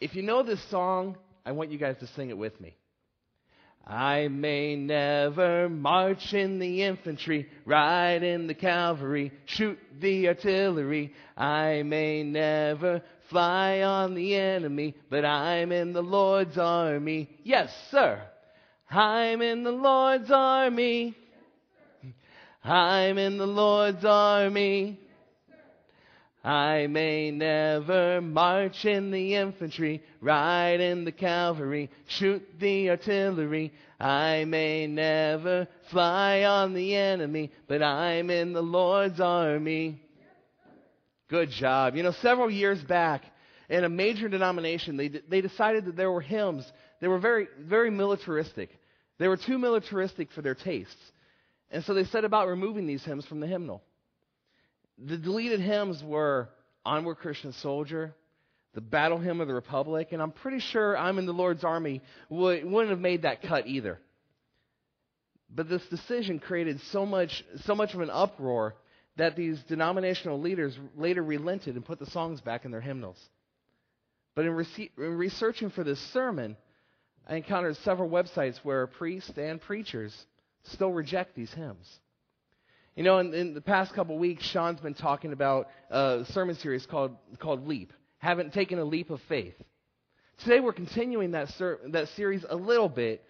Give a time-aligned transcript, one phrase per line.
[0.00, 2.74] If you know this song, I want you guys to sing it with me.
[3.86, 11.12] I may never march in the infantry, ride in the cavalry, shoot the artillery.
[11.36, 17.28] I may never fly on the enemy, but I'm in the Lord's army.
[17.42, 18.22] Yes, sir.
[18.90, 21.14] I'm in the Lord's army.
[22.64, 24.98] I'm in the Lord's army.
[26.42, 33.72] I may never march in the infantry, ride in the cavalry, shoot the artillery.
[33.98, 40.00] I may never fly on the enemy, but I'm in the Lord's army.
[41.28, 41.94] Good job.
[41.94, 43.22] You know, several years back,
[43.68, 46.70] in a major denomination, they, they decided that there were hymns
[47.00, 48.70] that were very, very militaristic.
[49.18, 51.12] They were too militaristic for their tastes.
[51.70, 53.82] And so they set about removing these hymns from the hymnal.
[55.06, 56.48] The deleted hymns were
[56.84, 58.14] Onward Christian Soldier,
[58.74, 62.02] the Battle Hymn of the Republic, and I'm pretty sure I'm in the Lord's Army
[62.28, 63.98] would, wouldn't have made that cut either.
[65.48, 68.76] But this decision created so much, so much of an uproar
[69.16, 73.18] that these denominational leaders later relented and put the songs back in their hymnals.
[74.34, 76.56] But in, rece- in researching for this sermon,
[77.26, 80.14] I encountered several websites where priests and preachers
[80.64, 81.86] still reject these hymns.
[83.00, 86.84] You know, in, in the past couple weeks, Sean's been talking about a sermon series
[86.84, 87.94] called, called Leap.
[88.18, 89.54] Haven't taken a leap of faith.
[90.44, 93.24] Today we're continuing that, ser- that series a little bit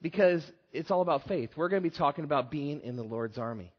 [0.00, 1.50] because it's all about faith.
[1.54, 3.74] We're going to be talking about being in the Lord's army.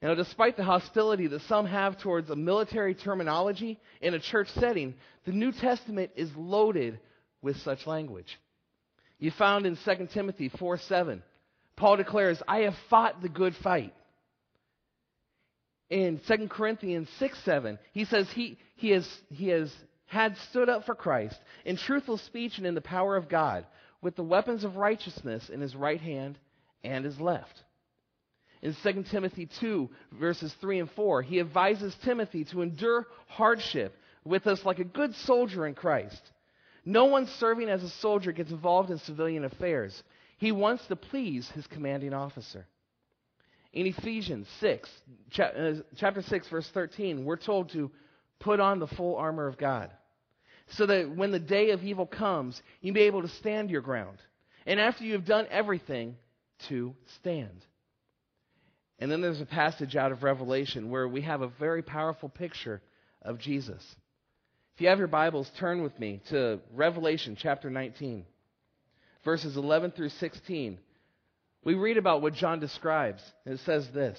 [0.00, 4.94] Know, despite the hostility that some have towards a military terminology in a church setting,
[5.26, 7.00] the New Testament is loaded
[7.42, 8.38] with such language.
[9.18, 11.20] You found in 2 Timothy 4 7,
[11.78, 13.94] Paul declares, I have fought the good fight.
[15.88, 19.72] In 2 Corinthians 6 7, he says he, he, has, he has
[20.06, 23.64] had stood up for Christ in truthful speech and in the power of God,
[24.02, 26.36] with the weapons of righteousness in his right hand
[26.84, 27.62] and his left.
[28.60, 29.88] In 2 Timothy 2,
[30.18, 35.14] verses 3 and 4, he advises Timothy to endure hardship with us like a good
[35.14, 36.20] soldier in Christ.
[36.84, 40.02] No one serving as a soldier gets involved in civilian affairs.
[40.38, 42.66] He wants to please his commanding officer.
[43.72, 44.88] In Ephesians 6,
[45.38, 47.90] uh, chapter 6, verse 13, we're told to
[48.40, 49.90] put on the full armor of God
[50.70, 53.82] so that when the day of evil comes, you may be able to stand your
[53.82, 54.18] ground.
[54.66, 56.16] And after you have done everything,
[56.68, 57.64] to stand.
[58.98, 62.82] And then there's a passage out of Revelation where we have a very powerful picture
[63.22, 63.82] of Jesus.
[64.74, 68.24] If you have your Bibles, turn with me to Revelation chapter 19
[69.24, 70.78] verses 11 through 16,
[71.64, 73.22] we read about what John describes.
[73.44, 74.18] And it says this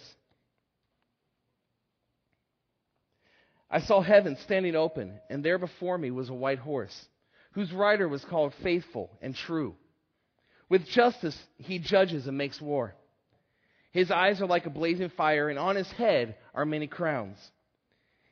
[3.71, 7.07] I saw heaven standing open, and there before me was a white horse,
[7.51, 9.75] whose rider was called Faithful and True.
[10.69, 12.95] With justice he judges and makes war.
[13.91, 17.37] His eyes are like a blazing fire, and on his head are many crowns.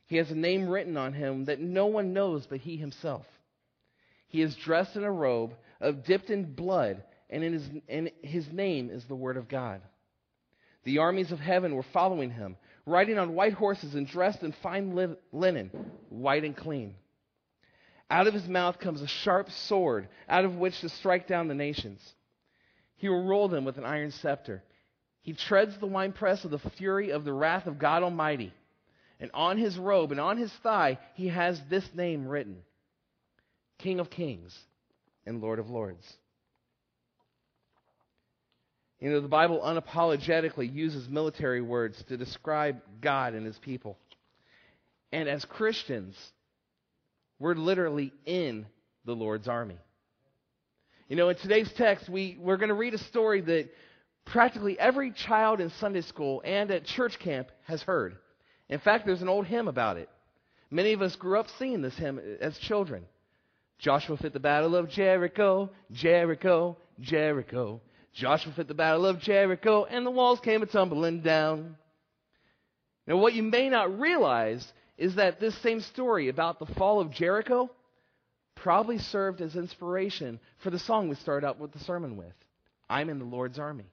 [0.05, 3.25] He has a name written on him that no one knows but he himself.
[4.29, 5.53] He is dressed in a robe
[6.05, 9.81] dipped in blood, and, in his, and his name is the Word of God.
[10.83, 12.55] The armies of heaven were following him,
[12.85, 15.69] riding on white horses and dressed in fine li- linen,
[16.09, 16.95] white and clean.
[18.09, 21.53] Out of his mouth comes a sharp sword, out of which to strike down the
[21.53, 22.01] nations.
[22.95, 24.63] He will rule them with an iron scepter.
[25.21, 28.53] He treads the winepress of the fury of the wrath of God Almighty.
[29.19, 32.63] And on his robe and on his thigh he has this name written
[33.77, 34.57] King of Kings
[35.27, 36.05] and Lord of Lords.
[38.99, 43.97] You know, the Bible unapologetically uses military words to describe God and his people.
[45.11, 46.15] And as Christians,
[47.37, 48.65] we're literally in
[49.05, 49.77] the Lord's army.
[51.07, 53.69] You know, in today's text, we, we're going to read a story that
[54.25, 58.17] practically every child in Sunday school and at church camp has heard.
[58.67, 60.09] In fact, there's an old hymn about it.
[60.69, 63.05] Many of us grew up singing this hymn as children.
[63.79, 67.81] Joshua fit the battle of Jericho, Jericho, Jericho.
[68.13, 71.77] Joshua fit the battle of Jericho, and the walls came a tumbling down.
[73.05, 74.65] Now, what you may not realize
[74.97, 77.69] is that this same story about the fall of Jericho
[78.55, 82.33] probably served as inspiration for the song we started out with the sermon with
[82.89, 83.85] I'm in the Lord's army.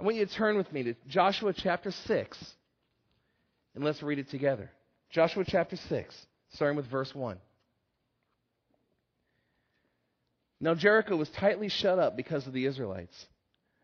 [0.00, 2.54] I want you to turn with me to Joshua chapter 6,
[3.76, 4.70] and let's read it together.
[5.10, 7.38] Joshua chapter 6, starting with verse 1.
[10.62, 13.26] Now Jericho was tightly shut up because of the Israelites.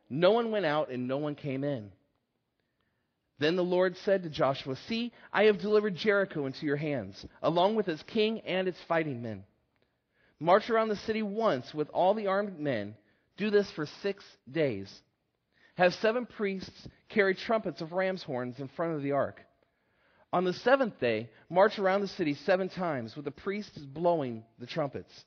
[0.08, 1.90] No one went out and no one came in.
[3.40, 7.74] Then the Lord said to Joshua, See, I have delivered Jericho into your hands, along
[7.74, 9.42] with its king and its fighting men.
[10.38, 12.94] March around the city once with all the armed men.
[13.36, 14.92] Do this for six days.
[15.74, 19.40] Have seven priests carry trumpets of ram's horns in front of the ark.
[20.32, 24.66] On the seventh day, march around the city seven times with the priests blowing the
[24.66, 25.24] trumpets.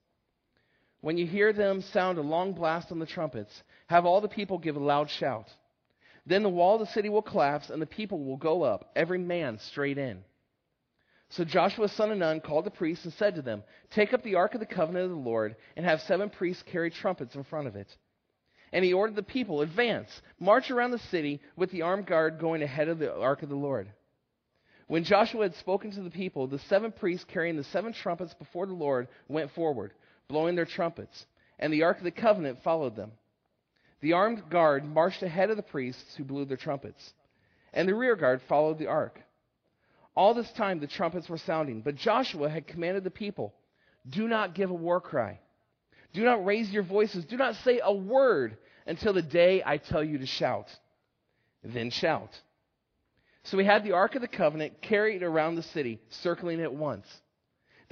[1.01, 4.57] When you hear them sound a long blast on the trumpets, have all the people
[4.57, 5.48] give a loud shout.
[6.25, 9.18] Then the wall of the city will collapse, and the people will go up, every
[9.18, 10.24] man straight in.
[11.30, 14.36] So Joshua son of Nun called the priests and said to them, Take up the
[14.36, 17.68] ark of the covenant of the Lord, and have seven priests carry trumpets in front
[17.68, 17.88] of it.
[18.74, 22.62] And he ordered the people, Advance, march around the city with the armed guard going
[22.62, 23.92] ahead of the ark of the Lord.
[24.88, 28.65] When Joshua had spoken to the people, the seven priests carrying the seven trumpets before
[28.65, 29.94] the Lord went forward,
[30.31, 31.25] blowing their trumpets,
[31.60, 33.12] and the ark of the covenant followed them.
[34.01, 37.13] The armed guard marched ahead of the priests who blew their trumpets,
[37.74, 39.19] and the rear guard followed the ark.
[40.16, 43.54] All this time the trumpets were sounding, but Joshua had commanded the people,
[44.10, 45.39] Do not give a war cry.
[46.13, 47.25] Do not raise your voices.
[47.25, 50.68] Do not say a word until the day I tell you to shout.
[51.63, 52.31] Then shout.
[53.44, 57.07] So we had the Ark of the Covenant carried around the city, circling it once.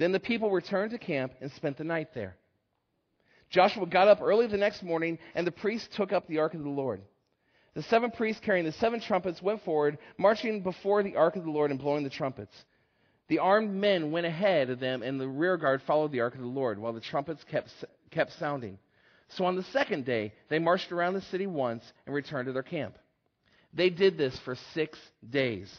[0.00, 2.34] Then the people returned to camp and spent the night there.
[3.50, 6.62] Joshua got up early the next morning, and the priests took up the ark of
[6.62, 7.02] the Lord.
[7.74, 11.50] The seven priests carrying the seven trumpets went forward, marching before the ark of the
[11.50, 12.54] Lord and blowing the trumpets.
[13.28, 16.40] The armed men went ahead of them, and the rear guard followed the ark of
[16.40, 17.68] the Lord, while the trumpets kept,
[18.10, 18.78] kept sounding.
[19.28, 22.62] So on the second day, they marched around the city once and returned to their
[22.62, 22.96] camp.
[23.74, 24.98] They did this for six
[25.28, 25.70] days.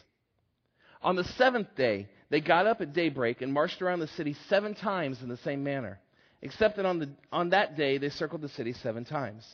[1.02, 4.74] On the seventh day, they got up at daybreak and marched around the city seven
[4.74, 6.00] times in the same manner
[6.42, 9.46] except that on, the, on that day they circled the city seven times.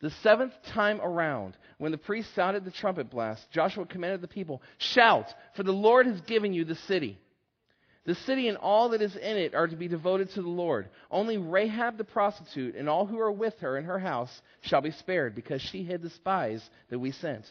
[0.00, 4.62] The seventh time around, when the priest sounded the trumpet blast, Joshua commanded the people,
[4.78, 7.18] Shout, for the Lord has given you the city.
[8.06, 10.88] The city and all that is in it are to be devoted to the Lord.
[11.10, 14.30] Only Rahab the prostitute and all who are with her in her house
[14.62, 17.44] shall be spared, because she hid the spies that we sent.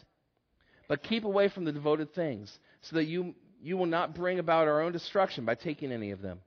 [0.88, 4.68] But keep away from the devoted things, so that you, you will not bring about
[4.68, 6.40] our own destruction by taking any of them.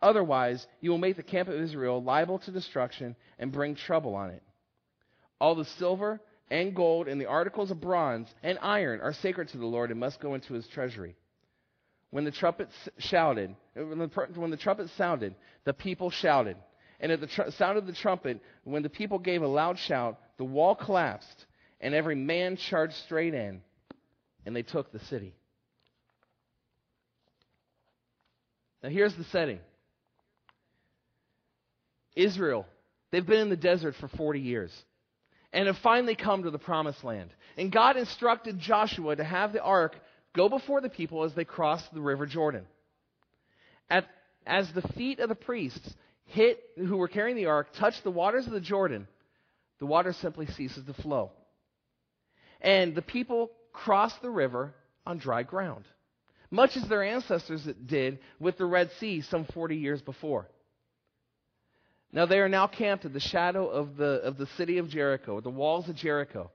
[0.00, 4.30] Otherwise, you will make the camp of Israel liable to destruction and bring trouble on
[4.30, 4.42] it.
[5.40, 6.20] All the silver
[6.50, 9.98] and gold and the articles of bronze and iron are sacred to the Lord and
[9.98, 11.16] must go into his treasury.
[12.10, 12.68] When the trumpet
[12.98, 15.34] shouted, when the, when the sounded,
[15.64, 16.56] the people shouted.
[17.00, 20.20] And at the tr- sound of the trumpet, when the people gave a loud shout,
[20.38, 21.46] the wall collapsed,
[21.80, 23.62] and every man charged straight in,
[24.46, 25.34] and they took the city.
[28.84, 29.60] Now here's the setting.
[32.14, 32.66] Israel,
[33.10, 34.70] they've been in the desert for 40 years
[35.54, 37.30] and have finally come to the promised land.
[37.56, 39.96] And God instructed Joshua to have the ark
[40.36, 42.66] go before the people as they crossed the river Jordan.
[43.88, 44.04] At,
[44.46, 45.94] as the feet of the priests
[46.26, 49.08] hit, who were carrying the ark, touched the waters of the Jordan,
[49.78, 51.30] the water simply ceases to flow.
[52.60, 54.74] And the people crossed the river
[55.06, 55.86] on dry ground,
[56.54, 60.48] much as their ancestors did with the Red Sea some 40 years before.
[62.12, 65.40] Now they are now camped in the shadow of the, of the city of Jericho,
[65.40, 66.52] the walls of Jericho.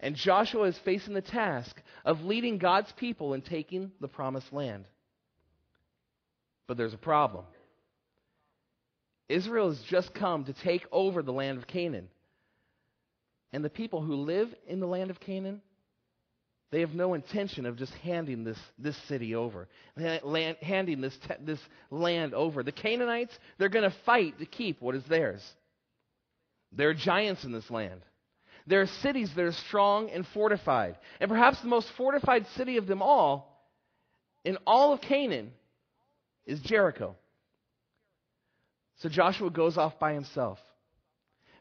[0.00, 4.86] And Joshua is facing the task of leading God's people in taking the promised land.
[6.66, 7.44] But there's a problem.
[9.28, 12.08] Israel has just come to take over the land of Canaan.
[13.52, 15.60] And the people who live in the land of Canaan
[16.74, 19.68] they have no intention of just handing this, this city over,
[20.24, 22.64] land, handing this, te- this land over.
[22.64, 25.40] The Canaanites, they're going to fight to keep what is theirs.
[26.72, 28.00] There are giants in this land.
[28.66, 30.98] There are cities that are strong and fortified.
[31.20, 33.64] And perhaps the most fortified city of them all,
[34.44, 35.52] in all of Canaan,
[36.44, 37.14] is Jericho.
[38.96, 40.58] So Joshua goes off by himself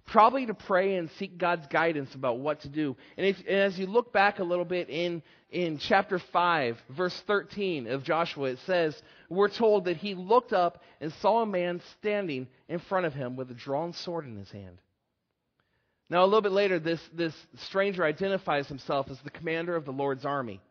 [0.06, 2.96] probably to pray and seek God's guidance about what to do.
[3.18, 7.24] And, if, and as you look back a little bit in, in chapter 5, verse
[7.26, 11.82] 13 of Joshua, it says, We're told that he looked up and saw a man
[12.00, 14.78] standing in front of him with a drawn sword in his hand.
[16.10, 19.92] Now, a little bit later, this, this stranger identifies himself as the commander of the
[19.92, 20.62] Lord's army.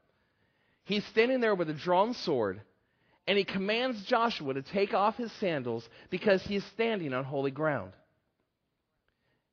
[0.84, 2.60] He's standing there with a drawn sword,
[3.26, 7.50] and he commands Joshua to take off his sandals because he is standing on holy
[7.50, 7.92] ground.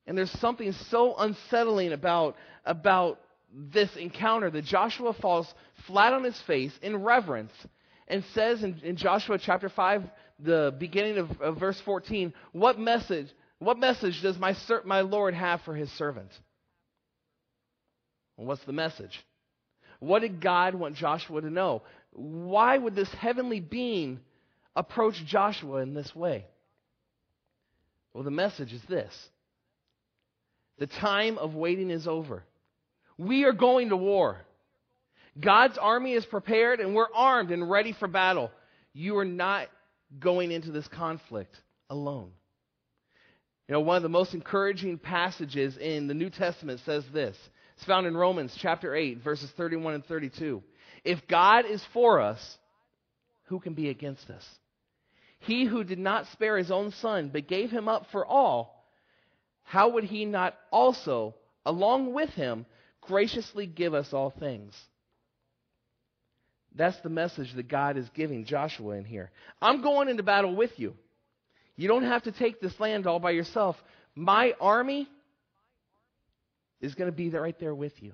[0.06, 3.20] And there's something so unsettling about, about
[3.52, 5.52] this encounter that Joshua falls
[5.86, 7.52] flat on his face in reverence
[8.08, 10.02] and says in, in Joshua chapter 5,
[10.40, 13.28] the beginning of, of, verse 14, what message,
[13.58, 16.30] what message does my, my Lord have for his servant?
[18.36, 19.22] Well, what's the message?
[20.00, 21.82] What did God want Joshua to know?
[22.12, 24.20] Why would this heavenly being
[24.74, 26.46] approach Joshua in this way?
[28.14, 29.14] Well, the message is this
[30.80, 32.42] the time of waiting is over.
[33.18, 34.38] We are going to war.
[35.38, 38.50] God's army is prepared and we're armed and ready for battle.
[38.94, 39.68] You are not
[40.18, 41.54] going into this conflict
[41.90, 42.30] alone.
[43.68, 47.36] You know, one of the most encouraging passages in the New Testament says this.
[47.76, 50.62] It's found in Romans chapter 8, verses 31 and 32.
[51.04, 52.58] If God is for us,
[53.44, 54.46] who can be against us?
[55.40, 58.79] He who did not spare his own son, but gave him up for all,
[59.70, 62.66] how would he not also, along with him,
[63.02, 64.74] graciously give us all things?
[66.74, 69.30] That's the message that God is giving Joshua in here.
[69.62, 70.94] I'm going into battle with you.
[71.76, 73.76] You don't have to take this land all by yourself.
[74.16, 75.08] My army
[76.80, 78.12] is going to be right there with you.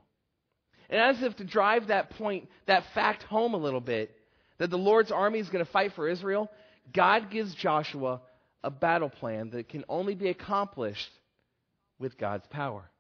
[0.91, 4.15] And as if to drive that point, that fact home a little bit,
[4.59, 6.51] that the Lord's army is going to fight for Israel,
[6.95, 8.21] God gives Joshua
[8.63, 11.09] a battle plan that can only be accomplished
[11.99, 12.91] with God's power.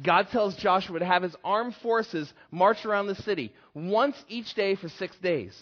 [0.00, 4.76] God tells Joshua to have his armed forces march around the city once each day
[4.76, 5.56] for six days.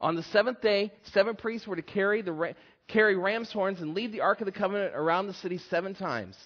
[0.00, 2.54] On the seventh day, seven priests were to carry, the,
[2.88, 6.36] carry ram's horns and lead the Ark of the Covenant around the city seven times.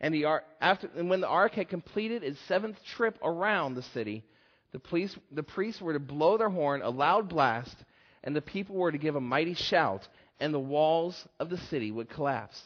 [0.00, 0.26] And, the
[0.60, 4.24] after, and when the ark had completed its seventh trip around the city,
[4.72, 7.76] the, police, the priests were to blow their horn, a loud blast,
[8.22, 10.06] and the people were to give a mighty shout,
[10.40, 12.60] and the walls of the city would collapse,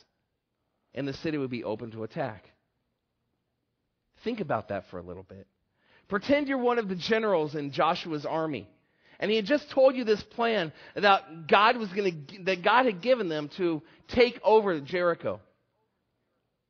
[0.95, 2.51] and the city would be open to attack.
[4.25, 5.47] Think about that for a little bit.
[6.09, 8.69] Pretend you're one of the generals in Joshua's army.
[9.21, 12.87] And he had just told you this plan that God was going to, that God
[12.87, 15.41] had given them to take over Jericho.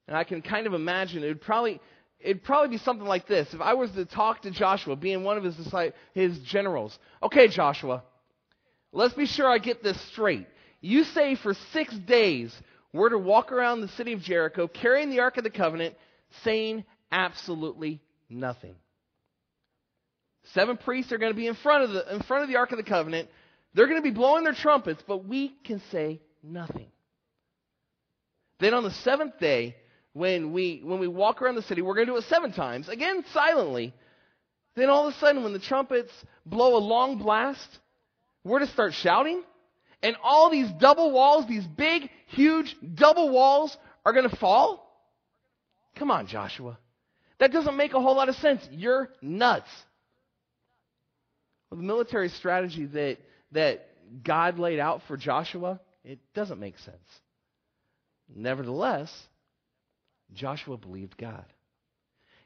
[0.07, 1.81] And I can kind of imagine it would probably,
[2.19, 3.53] it'd probably be something like this.
[3.53, 5.57] If I was to talk to Joshua, being one of his,
[6.15, 8.03] his generals, okay, Joshua,
[8.93, 10.47] let's be sure I get this straight.
[10.81, 12.55] You say for six days
[12.93, 15.95] we're to walk around the city of Jericho carrying the Ark of the Covenant,
[16.45, 18.75] saying absolutely nothing.
[20.55, 22.73] Seven priests are going to be in front of the in front of the Ark
[22.73, 23.29] of the Covenant.
[23.75, 26.87] They're going to be blowing their trumpets, but we can say nothing.
[28.59, 29.77] Then on the seventh day,
[30.15, 32.89] when we when we walk around the city, we're going to do it seven times,
[32.89, 33.95] again silently.
[34.75, 36.13] Then all of a sudden, when the trumpets
[36.47, 37.69] blow a long blast,
[38.45, 39.43] we're to start shouting,
[40.03, 44.85] and all these double walls, these big, huge double walls, are going to fall.
[45.97, 46.79] Come on, Joshua.
[47.39, 48.67] That doesn't make a whole lot of sense.
[48.71, 49.69] You're nuts.
[51.71, 53.19] Well, the military strategy that,
[53.53, 53.87] that
[54.25, 56.97] God laid out for Joshua, it doesn't make sense.
[58.35, 59.13] Nevertheless,
[60.33, 61.45] Joshua believed God.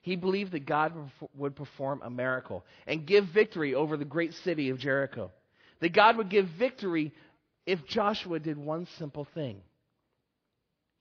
[0.00, 0.92] He believed that God
[1.36, 5.30] would perform a miracle and give victory over the great city of Jericho.
[5.80, 7.12] That God would give victory
[7.66, 9.62] if Joshua did one simple thing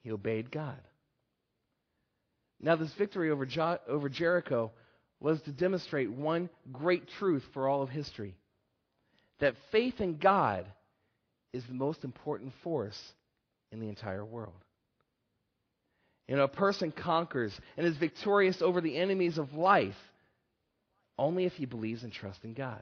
[0.03, 0.79] he obeyed God.
[2.59, 4.71] Now, this victory over, jo- over Jericho
[5.19, 8.35] was to demonstrate one great truth for all of history
[9.39, 10.65] that faith in God
[11.51, 12.99] is the most important force
[13.71, 14.53] in the entire world.
[16.27, 19.97] You know, a person conquers and is victorious over the enemies of life
[21.17, 22.81] only if he believes and trusts in God.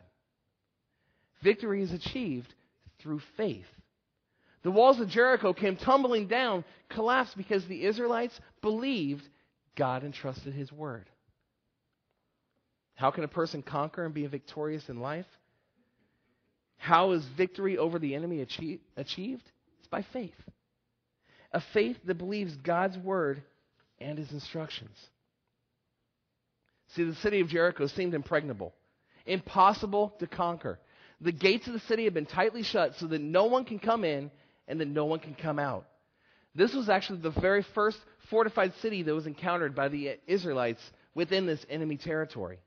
[1.41, 2.53] Victory is achieved
[3.01, 3.65] through faith.
[4.63, 9.23] The walls of Jericho came tumbling down, collapsed because the Israelites believed
[9.75, 11.09] God entrusted His Word.
[12.95, 15.25] How can a person conquer and be victorious in life?
[16.77, 19.49] How is victory over the enemy achieve, achieved?
[19.79, 20.35] It's by faith.
[21.53, 23.41] A faith that believes God's Word
[23.99, 24.97] and His instructions.
[26.95, 28.73] See, the city of Jericho seemed impregnable,
[29.25, 30.79] impossible to conquer.
[31.21, 34.03] The gates of the city had been tightly shut so that no one can come
[34.03, 34.31] in
[34.69, 35.85] and that no one can come out.
[36.55, 37.97] This was actually the very first
[38.29, 40.81] fortified city that was encountered by the Israelites
[41.13, 42.59] within this enemy territory.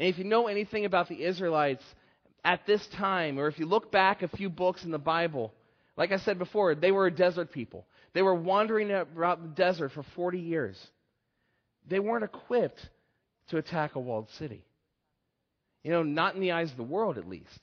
[0.00, 1.82] And if you know anything about the Israelites
[2.44, 5.52] at this time, or if you look back a few books in the Bible,
[5.96, 7.86] like I said before, they were a desert people.
[8.14, 10.78] They were wandering around the desert for 40 years.
[11.88, 12.80] They weren't equipped
[13.50, 14.64] to attack a walled city.
[15.82, 17.58] You know, not in the eyes of the world, at least.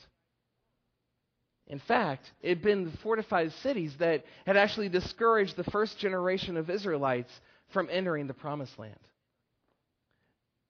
[1.67, 6.57] In fact, it had been the fortified cities that had actually discouraged the first generation
[6.57, 7.31] of Israelites
[7.73, 8.99] from entering the promised land.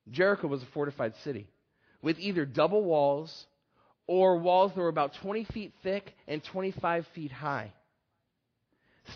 [0.09, 1.47] Jericho was a fortified city
[2.01, 3.45] with either double walls
[4.07, 7.73] or walls that were about 20 feet thick and 25 feet high.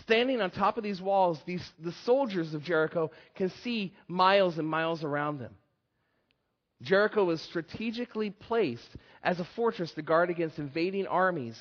[0.02, 4.68] Standing on top of these walls, these, the soldiers of Jericho can see miles and
[4.68, 5.54] miles around them.
[6.82, 8.88] Jericho was strategically placed
[9.22, 11.58] as a fortress to guard against invading armies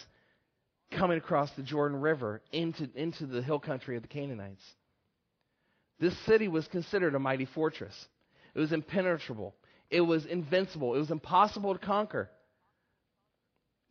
[0.91, 4.63] coming across the Jordan River into, into the hill country of the Canaanites.
[5.99, 8.07] This city was considered a mighty fortress.
[8.55, 9.53] It was impenetrable.
[9.89, 10.95] It was invincible.
[10.95, 12.29] It was impossible to conquer.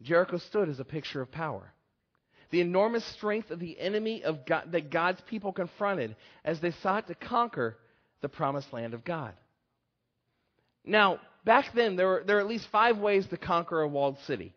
[0.00, 1.72] Jericho stood as a picture of power.
[2.50, 7.08] The enormous strength of the enemy of God, that God's people confronted as they sought
[7.08, 7.76] to conquer
[8.22, 9.34] the promised land of God.
[10.84, 14.18] Now, back then, there were, there were at least five ways to conquer a walled
[14.26, 14.54] city.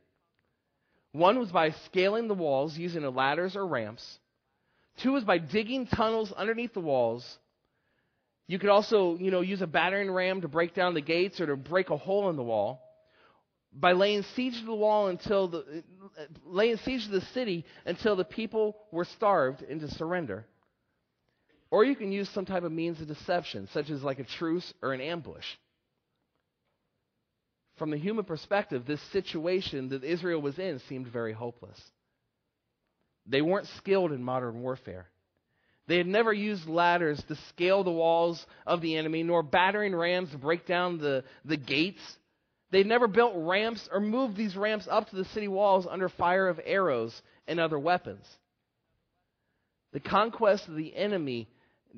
[1.12, 4.20] One was by scaling the walls using ladders or ramps.
[4.98, 7.38] Two was by digging tunnels underneath the walls.
[8.48, 11.48] You could also, you know, use a battering ram to break down the gates or
[11.48, 12.82] to break a hole in the wall.
[13.74, 15.84] By laying siege to the wall until the
[16.46, 20.46] laying siege to the city until the people were starved into surrender.
[21.70, 24.74] Or you can use some type of means of deception, such as like a truce
[24.82, 25.46] or an ambush.
[27.82, 31.82] From the human perspective, this situation that Israel was in seemed very hopeless.
[33.26, 35.08] They weren't skilled in modern warfare.
[35.88, 40.30] They had never used ladders to scale the walls of the enemy, nor battering rams
[40.30, 42.04] to break down the, the gates.
[42.70, 46.50] They'd never built ramps or moved these ramps up to the city walls under fire
[46.50, 48.28] of arrows and other weapons.
[49.92, 51.50] The conquest of the enemy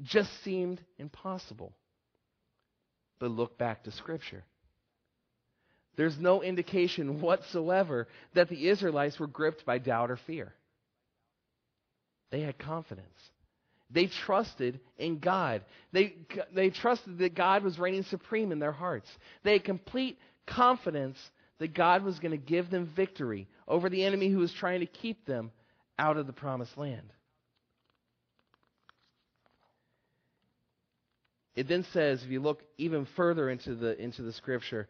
[0.02, 1.74] just seemed impossible.
[3.20, 4.46] But look back to Scripture.
[5.96, 10.54] There's no indication whatsoever that the Israelites were gripped by doubt or fear.
[12.32, 13.08] They had confidence.
[13.92, 15.64] They trusted in God.
[15.92, 16.16] They,
[16.54, 19.08] they trusted that God was reigning supreme in their hearts.
[19.44, 21.20] They had complete confidence
[21.60, 24.88] that God was going to give them victory over the enemy who was trying to
[24.88, 25.52] keep them
[26.00, 27.14] out of the promised land.
[31.56, 34.88] It then says, if you look even further into the, into the scripture,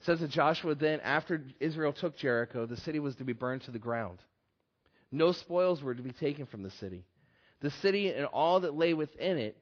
[0.00, 3.70] says that Joshua then, after Israel took Jericho, the city was to be burned to
[3.70, 4.18] the ground.
[5.10, 7.04] No spoils were to be taken from the city.
[7.60, 9.56] The city and all that lay within it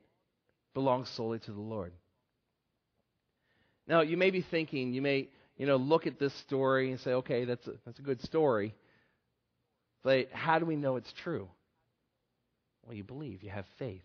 [0.75, 1.93] belonged solely to the Lord.
[3.87, 7.13] Now, you may be thinking, you may, you know, look at this story and say,
[7.13, 8.75] okay, that's a, that's a good story.
[10.03, 11.49] But how do we know it's true?
[12.85, 14.03] Well, you believe, you have faith.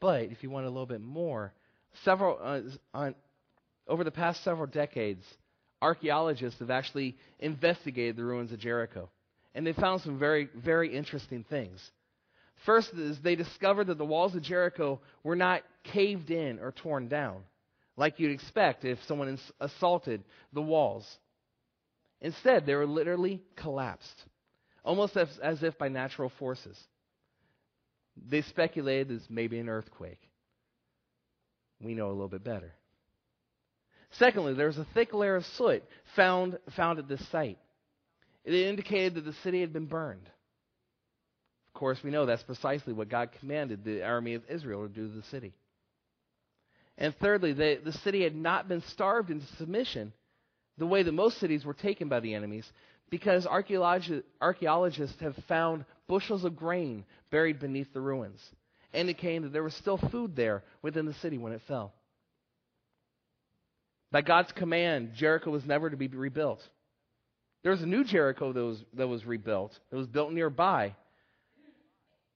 [0.00, 1.52] But if you want a little bit more,
[2.04, 2.60] several uh,
[2.92, 3.14] on,
[3.86, 5.24] over the past several decades,
[5.82, 9.10] archaeologists have actually investigated the ruins of Jericho.
[9.54, 11.80] And they found some very, very interesting things.
[12.64, 17.08] First is they discovered that the walls of Jericho were not caved in or torn
[17.08, 17.42] down,
[17.96, 21.06] like you'd expect if someone assaulted the walls.
[22.20, 24.24] Instead, they were literally collapsed,
[24.82, 26.78] almost as, as if by natural forces.
[28.16, 30.20] They speculated this may be an earthquake.
[31.82, 32.72] We know a little bit better.
[34.18, 35.82] Secondly, there was a thick layer of soot
[36.14, 37.58] found, found at this site.
[38.44, 40.28] It indicated that the city had been burned.
[41.74, 45.08] Of course, we know that's precisely what God commanded the army of Israel to do
[45.08, 45.54] to the city.
[46.96, 50.12] And thirdly, the, the city had not been starved into submission
[50.78, 52.70] the way that most cities were taken by the enemies,
[53.10, 58.40] because archaeologi- archaeologists have found bushels of grain buried beneath the ruins,
[58.92, 61.92] indicating that there was still food there within the city when it fell.
[64.14, 66.60] By God's command, Jericho was never to be rebuilt.
[67.64, 70.94] There was a new Jericho that was, that was rebuilt, that was built nearby.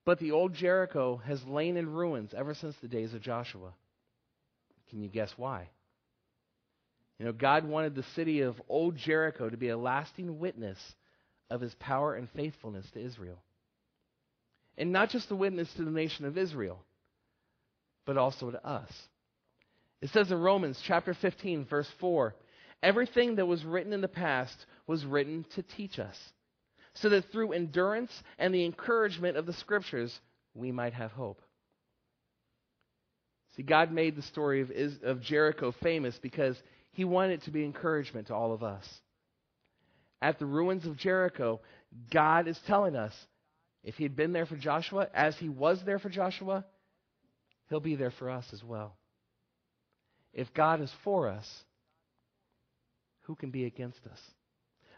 [0.04, 3.74] But the old Jericho has lain in ruins ever since the days of Joshua.
[4.90, 5.68] Can you guess why?
[7.20, 10.78] You know, God wanted the city of old Jericho to be a lasting witness
[11.48, 13.38] of his power and faithfulness to Israel.
[14.76, 16.80] And not just a witness to the nation of Israel,
[18.04, 18.90] but also to us.
[20.00, 22.34] It says in Romans chapter 15, verse 4
[22.82, 26.16] everything that was written in the past was written to teach us,
[26.94, 30.16] so that through endurance and the encouragement of the scriptures,
[30.54, 31.42] we might have hope.
[33.56, 34.70] See, God made the story of,
[35.02, 36.56] of Jericho famous because
[36.92, 38.86] he wanted it to be encouragement to all of us.
[40.22, 41.60] At the ruins of Jericho,
[42.10, 43.14] God is telling us
[43.82, 46.64] if he had been there for Joshua, as he was there for Joshua,
[47.68, 48.96] he'll be there for us as well.
[50.32, 51.46] If God is for us,
[53.22, 54.20] who can be against us?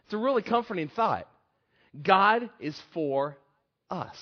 [0.05, 1.27] It's a really comforting thought.
[2.01, 3.37] God is for
[3.89, 4.15] us.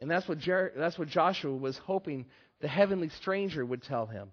[0.00, 2.26] And that's what, Jer- that's what Joshua was hoping
[2.60, 4.32] the heavenly stranger would tell him.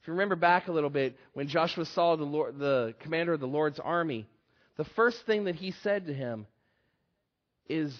[0.00, 3.40] If you remember back a little bit, when Joshua saw the, Lord, the commander of
[3.40, 4.26] the Lord's army,
[4.76, 6.46] the first thing that he said to him
[7.68, 7.94] is,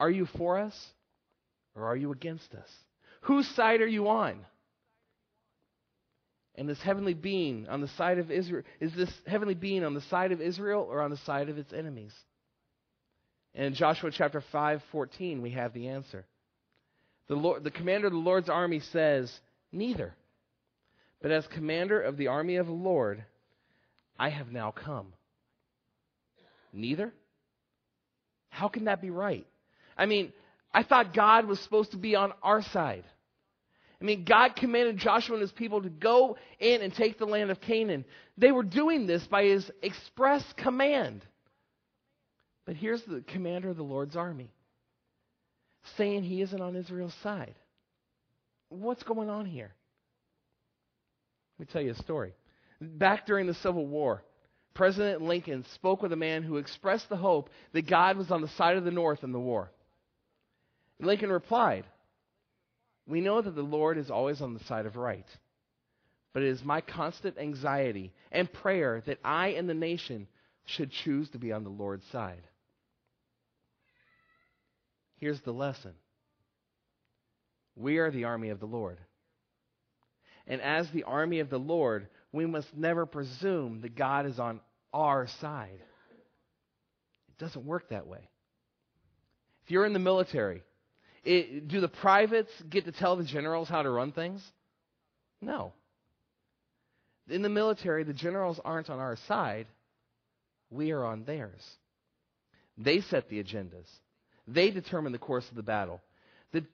[0.00, 0.74] Are you for us
[1.74, 2.68] or are you against us?
[3.22, 4.44] Whose side are you on?
[6.54, 10.02] And this heavenly being on the side of Israel, is this heavenly being on the
[10.02, 12.12] side of Israel or on the side of its enemies?
[13.54, 16.26] And in Joshua chapter 5, 14, we have the answer.
[17.28, 19.32] The, Lord, the commander of the Lord's army says,
[19.72, 20.14] Neither.
[21.22, 23.24] But as commander of the army of the Lord,
[24.18, 25.12] I have now come.
[26.72, 27.12] Neither?
[28.48, 29.46] How can that be right?
[29.96, 30.32] I mean,
[30.74, 33.04] I thought God was supposed to be on our side.
[34.02, 37.52] I mean, God commanded Joshua and his people to go in and take the land
[37.52, 38.04] of Canaan.
[38.36, 41.24] They were doing this by his express command.
[42.66, 44.50] But here's the commander of the Lord's army
[45.96, 47.54] saying he isn't on Israel's side.
[48.70, 49.72] What's going on here?
[51.58, 52.34] Let me tell you a story.
[52.80, 54.24] Back during the Civil War,
[54.74, 58.48] President Lincoln spoke with a man who expressed the hope that God was on the
[58.48, 59.70] side of the North in the war.
[60.98, 61.84] Lincoln replied,
[63.06, 65.26] We know that the Lord is always on the side of right,
[66.32, 70.28] but it is my constant anxiety and prayer that I and the nation
[70.64, 72.42] should choose to be on the Lord's side.
[75.18, 75.92] Here's the lesson
[77.76, 78.98] we are the army of the Lord.
[80.46, 84.60] And as the army of the Lord, we must never presume that God is on
[84.92, 85.80] our side.
[87.28, 88.28] It doesn't work that way.
[89.64, 90.62] If you're in the military,
[91.24, 94.42] it, do the privates get to tell the generals how to run things?
[95.40, 95.72] No.
[97.28, 99.66] In the military, the generals aren't on our side,
[100.70, 101.62] we are on theirs.
[102.76, 103.86] They set the agendas,
[104.48, 106.00] they determine the course of the battle.
[106.52, 106.64] The,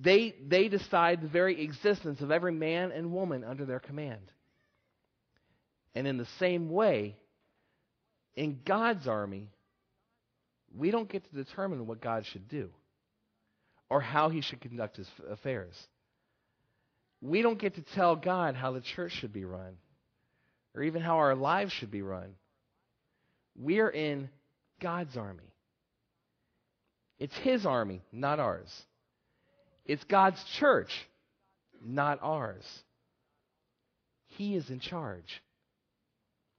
[0.00, 4.30] they, they decide the very existence of every man and woman under their command.
[5.94, 7.16] And in the same way,
[8.36, 9.48] in God's army,
[10.76, 12.70] we don't get to determine what God should do
[13.90, 15.74] or how he should conduct his affairs.
[17.20, 19.76] We don't get to tell God how the church should be run
[20.74, 22.34] or even how our lives should be run.
[23.60, 24.28] We are in
[24.80, 25.52] God's army.
[27.18, 28.70] It's his army, not ours.
[29.84, 30.92] It's God's church,
[31.84, 32.64] not ours.
[34.36, 35.42] He is in charge.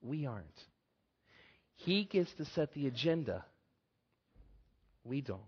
[0.02, 0.46] We aren't.
[1.76, 3.46] He gets to set the agenda.
[5.06, 5.40] We don't.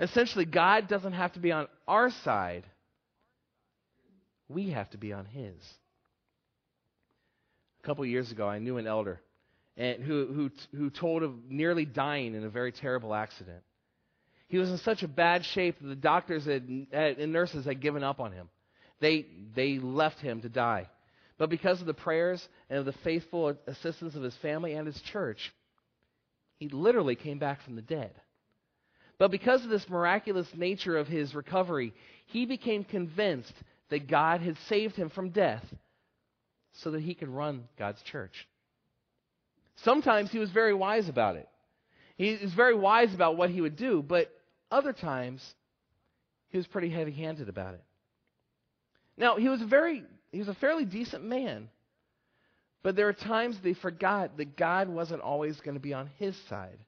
[0.00, 2.64] Essentially, God doesn't have to be on our side,
[4.48, 5.54] we have to be on His.
[7.82, 9.20] A couple years ago, I knew an elder
[9.76, 13.62] and who, who, who told of nearly dying in a very terrible accident.
[14.48, 18.04] He was in such a bad shape that the doctors had, and nurses had given
[18.04, 18.50] up on him.
[19.00, 19.26] They,
[19.56, 20.88] they left him to die.
[21.38, 25.00] But because of the prayers and of the faithful assistance of his family and his
[25.10, 25.52] church,
[26.58, 28.12] he literally came back from the dead.
[29.22, 31.94] But because of this miraculous nature of his recovery,
[32.26, 33.54] he became convinced
[33.88, 35.64] that God had saved him from death
[36.72, 38.48] so that he could run God's church.
[39.76, 41.48] Sometimes he was very wise about it.
[42.16, 44.28] He was very wise about what he would do, but
[44.72, 45.40] other times
[46.48, 47.84] he was pretty heavy handed about it.
[49.16, 51.68] Now, he was a very he was a fairly decent man.
[52.82, 56.36] But there are times they forgot that God wasn't always going to be on his
[56.48, 56.80] side.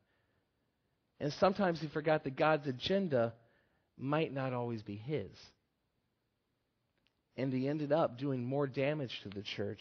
[1.25, 3.33] And sometimes he forgot that God's agenda
[3.97, 5.31] might not always be his.
[7.39, 9.81] And he ended up doing more damage to the church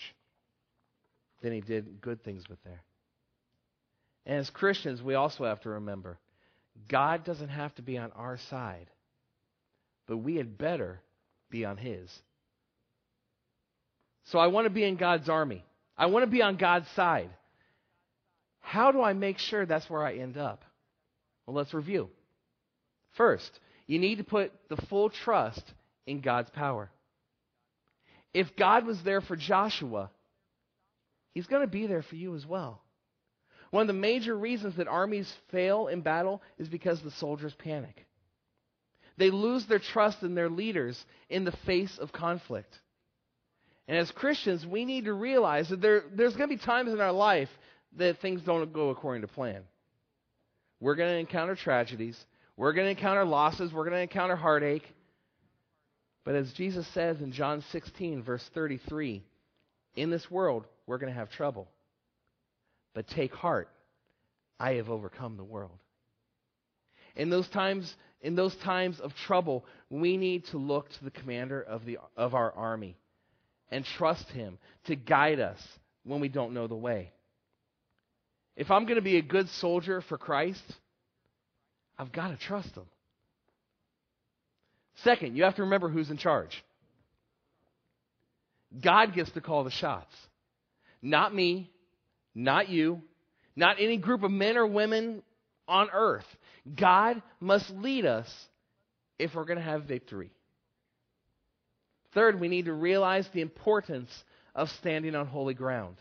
[1.41, 2.82] than he did good things with there.
[4.25, 6.17] And as Christians, we also have to remember
[6.88, 8.89] God doesn't have to be on our side,
[10.08, 11.01] but we had better
[11.49, 12.10] be on his.
[14.27, 15.65] So I want to be in God's army.
[15.97, 17.32] I want to be on God's side.
[18.62, 20.63] How do I make sure that's where I end up?
[21.45, 22.10] Well, let's review.
[23.13, 25.63] First, you need to put the full trust
[26.06, 26.89] in God's power.
[28.34, 30.10] If God was there for Joshua,
[31.34, 32.82] He's going to be there for you as well.
[33.71, 38.06] One of the major reasons that armies fail in battle is because the soldiers panic.
[39.17, 42.79] They lose their trust in their leaders in the face of conflict.
[43.88, 47.01] And as Christians, we need to realize that there, there's going to be times in
[47.01, 47.49] our life
[47.97, 49.63] that things don't go according to plan.
[50.79, 52.17] We're going to encounter tragedies.
[52.57, 53.71] We're going to encounter losses.
[53.71, 54.83] We're going to encounter heartache.
[56.23, 59.23] But as Jesus says in John 16, verse 33,
[59.95, 61.67] in this world, we're going to have trouble.
[62.93, 63.69] But take heart,
[64.59, 65.77] I have overcome the world.
[67.15, 71.62] In those times, in those times of trouble, we need to look to the commander
[71.62, 72.95] of, the, of our army
[73.69, 75.59] and trust Him to guide us
[76.03, 77.12] when we don't know the way.
[78.55, 80.63] If I'm going to be a good soldier for Christ,
[81.97, 82.85] I've got to trust Him.
[85.03, 86.63] Second, you have to remember who's in charge.
[88.81, 90.13] God gets to call the shots.
[91.01, 91.69] Not me,
[92.33, 93.01] not you,
[93.55, 95.21] not any group of men or women
[95.67, 96.25] on earth.
[96.75, 98.31] God must lead us
[99.19, 100.31] if we're going to have victory.
[102.13, 104.09] Third, we need to realize the importance
[104.55, 105.97] of standing on holy ground.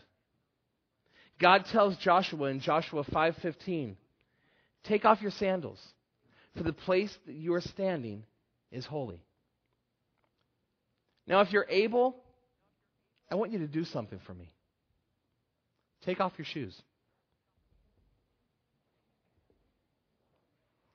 [1.43, 3.97] God tells Joshua in Joshua 5:15,
[4.83, 5.93] "Take off your sandals,
[6.55, 8.25] for the place that you are standing
[8.71, 9.21] is holy."
[11.27, 12.15] Now, if you're able,
[13.29, 14.53] I want you to do something for me.
[16.03, 16.81] Take off your shoes.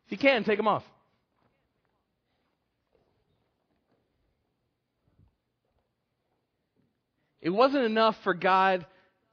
[0.07, 0.85] If you can, take them off.
[7.43, 8.87] It wasn't enough for God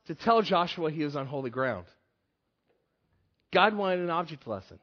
[0.08, 1.86] to tell Joshua he was on holy ground.
[3.52, 4.80] God wanted an object lesson.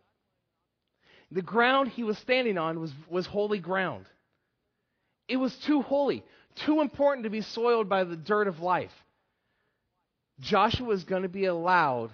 [1.30, 4.06] The ground he was standing on was, was holy ground.
[5.28, 6.24] It was too holy,
[6.56, 8.92] too important to be soiled by the dirt of life.
[10.40, 12.10] Joshua was going to be allowed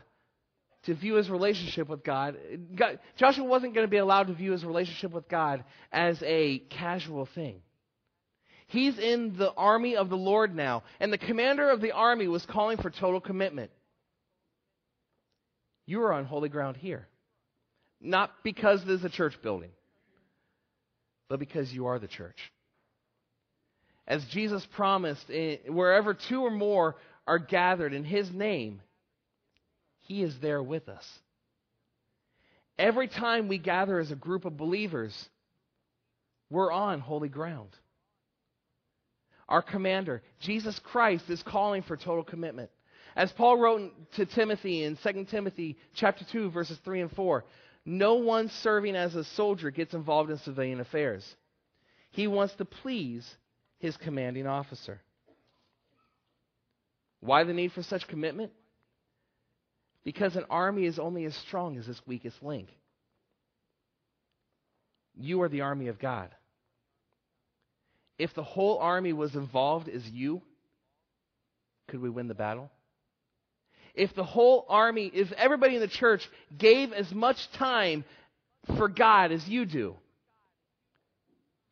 [0.85, 2.37] to view his relationship with God.
[2.75, 6.59] God Joshua wasn't going to be allowed to view his relationship with God as a
[6.71, 7.61] casual thing.
[8.69, 12.45] He's in the army of the Lord now, and the commander of the army was
[12.45, 13.71] calling for total commitment.
[15.87, 17.09] You are on holy ground here.
[18.01, 19.71] Not because this is a church building,
[21.31, 22.37] but because you are the church.
[24.07, 28.83] As Jesus promised, eh, wherever two or more are gathered in His name,
[30.01, 31.07] He is there with us.
[32.79, 35.15] Every time we gather as a group of believers,
[36.51, 37.71] we're on holy ground
[39.49, 42.71] our commander, Jesus Christ, is calling for total commitment.
[43.17, 47.45] As Paul wrote to Timothy in 2 Timothy chapter 2 verses 3 and 4,
[47.85, 51.25] no one serving as a soldier gets involved in civilian affairs.
[52.11, 53.29] He wants to please
[53.79, 55.01] his commanding officer.
[57.21, 58.53] Why the need for such commitment?
[60.05, 62.69] Because an army is only as strong as its weakest link.
[65.17, 66.31] You are the army of God
[68.19, 70.43] if the whole army was involved as you,
[71.89, 72.71] could we win the battle?
[73.95, 78.05] If the whole army, if everybody in the church gave as much time
[78.77, 79.97] for God as you do,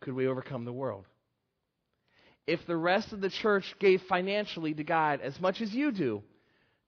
[0.00, 1.04] could we overcome the world?
[2.46, 6.22] If the rest of the church gave financially to God as much as you do,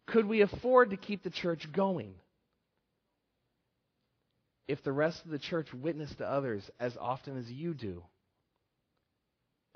[0.06, 2.14] could we afford to keep the church going?
[4.68, 8.02] If the rest of the church witnessed to others as often as you do,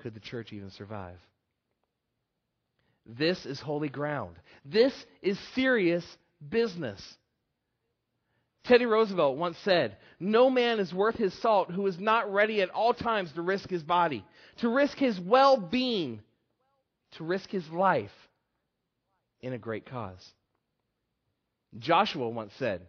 [0.03, 1.17] could the church even survive?
[3.05, 4.35] This is holy ground.
[4.63, 6.05] This is serious
[6.47, 7.01] business.
[8.65, 12.69] Teddy Roosevelt once said, No man is worth his salt who is not ready at
[12.69, 14.25] all times to risk his body,
[14.57, 16.21] to risk his well being,
[17.17, 18.11] to risk his life
[19.41, 20.25] in a great cause.
[21.79, 22.81] Joshua once said,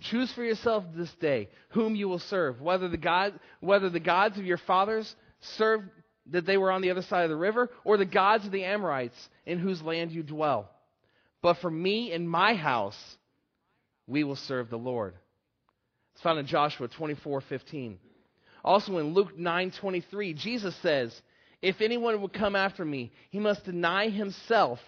[0.00, 4.38] Choose for yourself this day whom you will serve, whether the, God, whether the gods
[4.38, 5.14] of your fathers
[5.56, 5.88] served
[6.30, 8.64] that they were on the other side of the river, or the gods of the
[8.64, 10.70] Amorites in whose land you dwell.
[11.42, 13.16] But for me and my house,
[14.06, 15.14] we will serve the Lord.
[16.14, 17.98] It's found in Joshua 24:15.
[18.64, 21.22] Also in Luke 9:23, Jesus says,
[21.62, 24.80] "If anyone would come after me, he must deny himself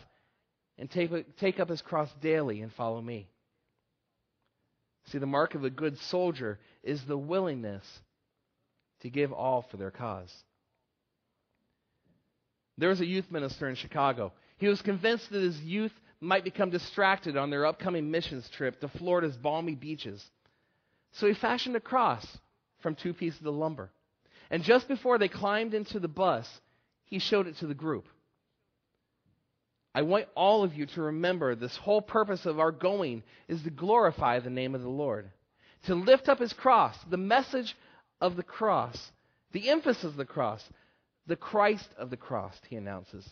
[0.78, 3.28] and take, take up his cross daily and follow me."
[5.06, 8.02] See, the mark of a good soldier is the willingness
[9.00, 10.44] to give all for their cause.
[12.78, 14.32] There was a youth minister in Chicago.
[14.56, 18.88] He was convinced that his youth might become distracted on their upcoming missions trip to
[18.88, 20.24] Florida's balmy beaches.
[21.12, 22.24] So he fashioned a cross
[22.80, 23.90] from two pieces of lumber.
[24.50, 26.48] And just before they climbed into the bus,
[27.04, 28.06] he showed it to the group.
[29.94, 33.70] I want all of you to remember this whole purpose of our going is to
[33.70, 35.30] glorify the name of the Lord,
[35.86, 37.76] to lift up his cross, the message
[38.20, 39.10] of the cross,
[39.52, 40.62] the emphasis of the cross,
[41.28, 43.28] the Christ of the cross, he announces.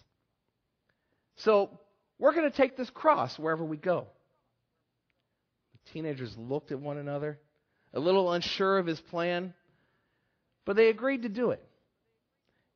[1.36, 1.70] So,
[2.18, 4.06] we're going to take this cross wherever we go.
[5.72, 7.38] The teenagers looked at one another,
[7.92, 9.52] a little unsure of his plan,
[10.64, 11.62] but they agreed to do it.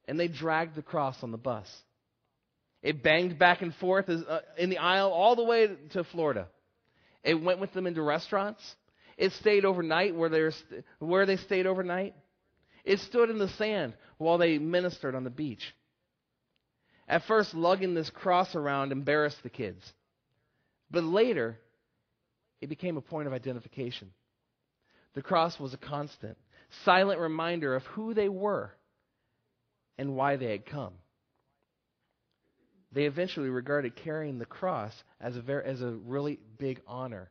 [0.08, 1.66] And they dragged the cross on the bus.
[2.82, 6.48] It banged back and forth uh, in the aisle all the way to Florida.
[7.22, 8.62] It went with them into restaurants.
[9.18, 12.14] It stayed overnight where they, st- where they stayed overnight.
[12.84, 15.74] It stood in the sand while they ministered on the beach.
[17.08, 19.92] At first, lugging this cross around embarrassed the kids.
[20.90, 21.58] But later,
[22.60, 24.12] it became a point of identification.
[25.14, 26.38] The cross was a constant,
[26.84, 28.72] silent reminder of who they were
[29.98, 30.94] and why they had come.
[32.92, 37.30] they eventually regarded carrying the cross as a, very, as a really big honor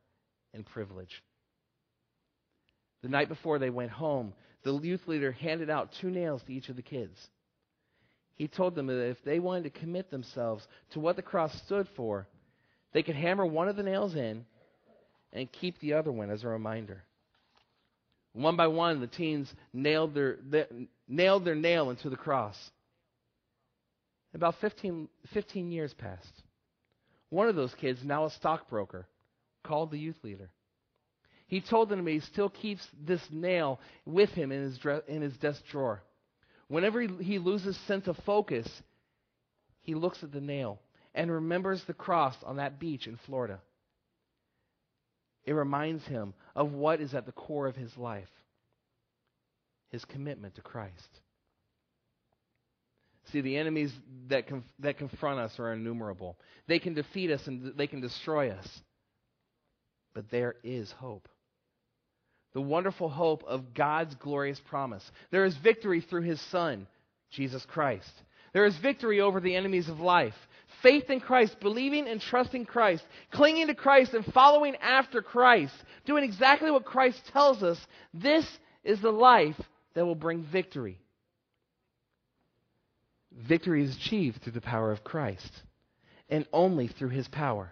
[0.54, 1.24] and privilege.
[3.02, 4.34] The night before they went home,
[4.64, 7.18] the youth leader handed out two nails to each of the kids.
[8.36, 11.88] He told them that if they wanted to commit themselves to what the cross stood
[11.96, 12.28] for,
[12.94, 14.46] they could hammer one of the nails in
[15.34, 17.04] and keep the other one as a reminder.
[18.34, 20.38] One by one, the teens nailed their,
[21.08, 22.56] nailed their nail into the cross.
[24.34, 26.44] About 15, 15 years passed.
[27.30, 29.08] One of those kids, now a stockbroker,
[29.64, 30.50] called the youth leader.
[31.50, 35.36] He told them he still keeps this nail with him in his, dre- in his
[35.38, 36.04] desk drawer.
[36.68, 38.68] Whenever he, he loses sense of focus,
[39.82, 40.80] he looks at the nail
[41.16, 43.60] and remembers the cross on that beach in Florida.
[45.44, 48.30] It reminds him of what is at the core of his life
[49.90, 51.10] his commitment to Christ.
[53.32, 53.92] See, the enemies
[54.28, 56.38] that, conf- that confront us are innumerable.
[56.68, 58.68] They can defeat us and they can destroy us.
[60.14, 61.28] But there is hope.
[62.54, 65.10] The wonderful hope of God's glorious promise.
[65.32, 66.88] There is victory through his Son,
[67.30, 68.12] Jesus Christ.
[68.54, 70.34] There is victory over the enemies of life.
[70.82, 75.74] Faith in Christ, believing and trusting Christ, clinging to Christ and following after Christ,
[76.06, 77.80] doing exactly what Christ tells us.
[78.14, 78.46] This
[78.84, 79.60] is the life
[79.94, 81.00] that will bring victory.
[83.32, 85.52] Victory is achieved through the power of Christ
[86.30, 87.72] and only through his power.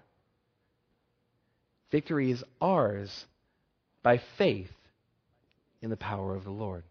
[1.91, 3.25] Victory is ours
[4.07, 4.71] by faith
[5.81, 6.85] in the power of the Lord.